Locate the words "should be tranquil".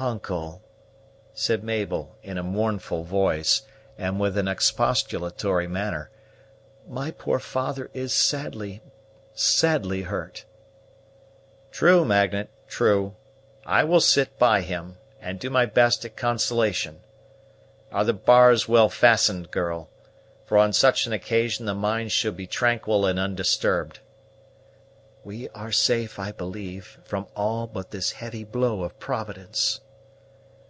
22.12-23.04